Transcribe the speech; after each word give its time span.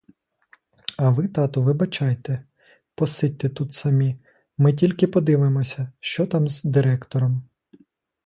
А 0.97 1.09
ви, 1.09 1.27
тату, 1.27 1.61
вибачайте, 1.63 2.45
посидьте 2.95 3.49
тут 3.49 3.73
самі, 3.73 4.17
ми 4.57 4.73
тільки 4.73 5.07
подивимося, 5.07 5.91
що 5.99 6.27
там 6.27 6.47
з 6.47 6.63
директором. 6.63 7.43